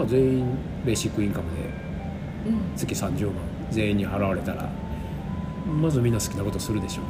[0.00, 0.46] まあ、全員
[0.86, 2.74] ベーシックインカムでうん。
[2.74, 3.34] 月30万
[3.70, 4.70] 全員に払われたら
[5.66, 7.02] まずみんな好きなことするでしょ。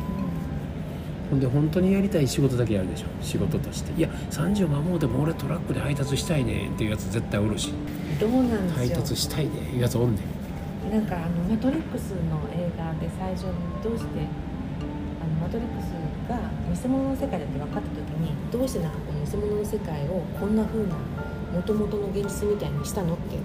[1.30, 3.06] ほんで本当にやりたい仕事だけやるでしょ。
[3.22, 3.92] 仕事として。
[3.96, 7.72] いや30万もうでも俺トラックで配達したいねんっていうやつ絶対おるし。
[8.18, 10.22] どうなん配ですよ達したいねんいうやつおんね
[10.91, 10.92] ん。
[10.92, 13.53] なんかあのマトリックスの映画で最初に
[13.85, 14.10] どうして
[15.22, 15.95] あのマトリックス
[16.28, 20.96] が偽物の世界だって分かった時にどうしてなんかこの偽物の世界をこんな風な
[21.54, 23.36] 元々の現実みたいにしたのって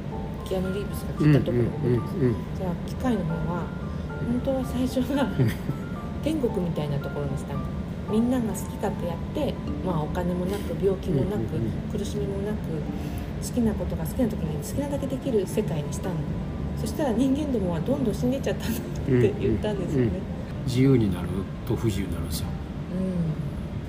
[0.47, 3.67] キアヌ・リーブスが聞いたところを覚えてます、うんじゃあ機械の方は
[4.25, 5.27] 本当は最初は
[6.23, 7.59] 天国みたいなところにしたの。
[8.11, 12.77] みんなが好き勝手やって、まあ、お金もなく病気もなく、うんうんうん苦しみもなく
[13.41, 16.15] 好きなことが好きな時に好きなだけできる世界にしたの。
[16.79, 18.83] そしたら人間どもはどんどん死んでっちゃったんだっ
[19.21, 20.11] て言ったんですよね、
[20.67, 21.27] 自由になる
[21.67, 22.47] と不自由になるんですよ。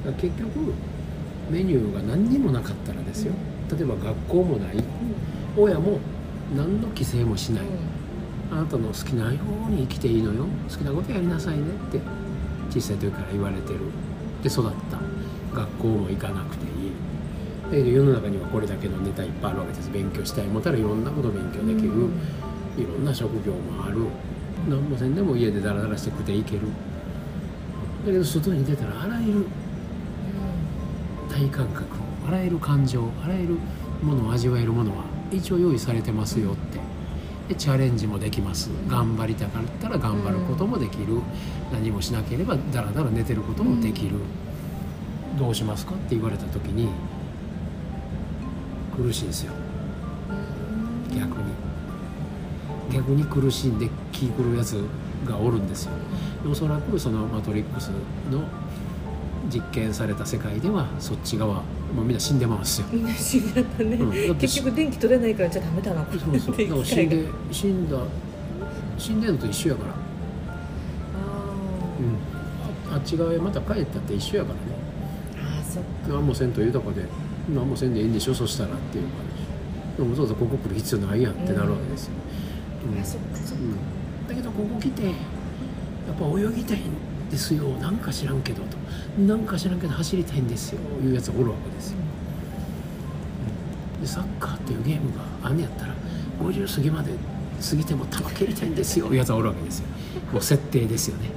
[0.05, 0.73] だから結局
[1.51, 3.33] メニューが何にもなかったらですよ
[3.70, 4.84] 例えば学校もない
[5.56, 5.98] 親も
[6.56, 7.64] 何の規制もしない、
[8.53, 10.47] あなたの好きなように生きていいのよ。
[10.69, 12.00] 好きなことやりなさいねって
[12.70, 13.81] 小さい時から言われてる。
[14.42, 14.98] で育った。
[15.55, 16.92] 学校も行かなくていい。
[17.64, 19.91] だけど世の中にはこれだけのネタいっぱいあるわけです。
[19.91, 22.11] 勉強したい思ったらいろんなこと勉強できる、うん。
[22.77, 23.97] いろんな職業もある。
[24.69, 26.61] 何もせんでも家でダラダラして食っていける。
[28.05, 29.47] だけど外に出たらあらゆる
[31.28, 31.84] 体感覚
[32.27, 33.56] あらゆる感情あらゆる
[34.02, 36.78] ものを味わえるものは一応用意されてますよって。
[37.48, 38.70] でチャレンジもできます。
[38.88, 41.20] 頑張りたかったら頑張ることもできる、
[41.72, 44.16] 何もしなければダラダラ寝てることもできる、
[45.38, 45.94] どうしますか？
[45.94, 46.88] って言われた時に
[48.97, 49.52] 苦しいんですよ。
[51.14, 51.52] 逆に。
[52.92, 54.82] 逆に苦しんで気狂うやつ
[55.24, 55.92] がおるんですよ。
[56.50, 57.91] おそらくそのマトリックス
[58.30, 58.42] の
[59.52, 61.62] 実験された世界ではそっち側
[61.94, 62.86] もうみんな死んでますよ。
[62.92, 64.36] みんな死んじゃったね、うん。
[64.36, 66.55] 結局電気取れないからじゃダメだなこそうそう。
[66.55, 67.98] ってだから死んで死んだ
[68.98, 69.94] 死んでるのと一緒やから、あ
[72.88, 74.60] うん、ああっち側へまた帰ったって一緒やからね。
[75.37, 75.88] ーあーそっか。
[76.09, 77.03] 何もせんと豊かで
[77.54, 79.12] 何もせんでいいんでしょそしたらっていう感
[79.97, 82.12] じでもそうそうここ来る必要ないやんってなるわけですよ、
[82.92, 83.00] うん。
[83.00, 83.65] あそっかそっか。
[83.65, 84.28] うん。
[84.28, 85.15] だけどここ来てやっ
[86.19, 86.81] ぱ泳ぎたいん
[87.31, 88.76] ですよなんか知らんけどと。
[89.20, 91.98] なんか知らんけど走りたいんですよいうやつがおるわけですよ、
[93.97, 94.00] うん。
[94.03, 95.94] でサッカーっていうゲームがあんねやったら
[96.41, 97.12] 50過ぎまで
[97.70, 99.86] 過ぎても球蹴りたいんですよいうやつがおるわけですよ。
[100.32, 101.31] もう設定ですよね、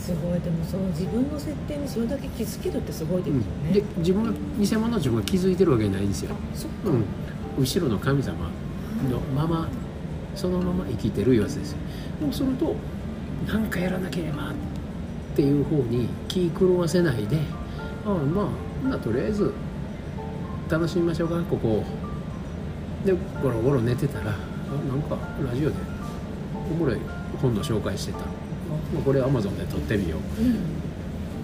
[0.00, 0.40] すごい。
[0.40, 3.72] でもその自分の設定にそれだけ気づけるってすごいですよね、うん。
[3.72, 6.34] で自分が偽物の自分が気づいてるわけないんですよ、
[6.84, 7.04] うん、
[7.58, 8.32] 後ろの神様
[9.10, 9.68] のまま
[10.34, 11.78] そのまま生きてるいうやつですよ。
[12.20, 12.74] そうすると
[13.46, 14.54] 何かやらなければっ
[15.34, 17.38] ていう方に気狂わせないで
[18.06, 18.46] ああまあ
[18.82, 19.52] ほなとりあえず
[20.70, 21.84] 楽しみましょうかここ
[23.04, 24.34] でゴロゴロ寝てたらあ
[24.88, 25.16] なんか
[25.48, 25.76] ラジオで
[26.70, 26.98] おもろい
[27.40, 28.18] 本の紹介してた。
[28.18, 28.22] あ
[28.92, 30.42] まあこれアマゾンで撮ってみよう。
[30.42, 30.54] うん。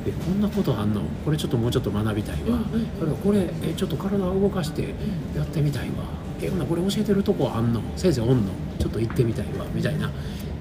[0.05, 1.03] えこんなことあんの？
[1.25, 2.59] これちょっともうちょっと学びたいわ、
[3.03, 4.95] うんうんこれえちょっと体を動かして
[5.37, 5.95] やってみたいわ。
[6.41, 7.81] えほなこれ教えてるとこあんの？
[7.97, 8.53] 先生おんの？
[8.81, 9.65] ちょっと行ってみたいわ。
[9.73, 10.11] みたいな。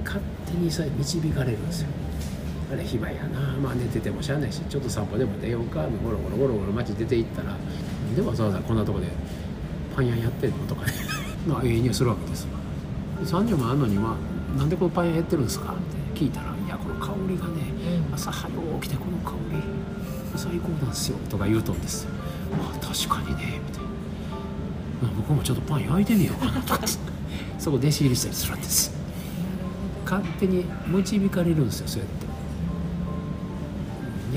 [0.04, 1.88] 勝手にさえ導かれるんですよ。
[2.72, 3.40] あれ暇やな。
[3.62, 5.88] まあ寝ててもしゃあないしちょっと散歩でも出ようか。
[6.04, 9.08] ゴロゴロゴロゴロ街出て行ったらなんでわざわざこんなとこで
[9.96, 10.94] パン屋やってんのとかね。
[11.48, 12.48] まあ永遠にするわけです。
[13.24, 14.16] 30万あんのには
[14.58, 15.74] なんでこのパン屋やってるんですか？
[15.74, 15.76] っ
[16.16, 17.52] て聞いたらいやこの香りがね
[18.10, 18.16] うん。
[18.16, 18.50] 朝早
[18.82, 19.58] 起きてこの香り
[20.38, 21.18] 最高なんですよ。
[21.30, 22.10] とか言うとんですよ。
[22.54, 23.90] あ確かにねみたいな。
[25.04, 26.80] まあ僕もちょっとパン焼いてみようかなとか。
[27.60, 28.92] そこ弟子入りしたりするんです
[30.12, 32.28] 勝手に導かれるんですよそうやって。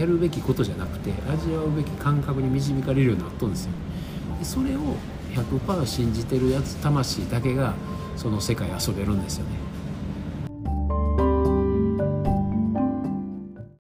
[0.00, 3.72] やるべきことじゃなくて味わうべき感覚に導かれるようになったんですよ。
[4.38, 4.94] でそれを
[5.34, 7.74] 100%信じてるやつ魂だけが
[8.16, 9.50] その世界遊べるんですよね。